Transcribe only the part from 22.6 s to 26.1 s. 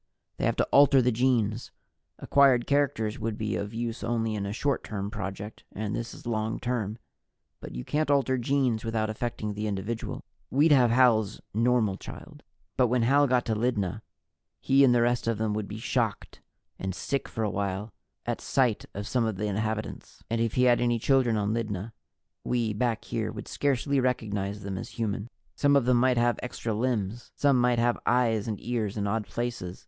back here, would scarcely recognize them as human. Some of them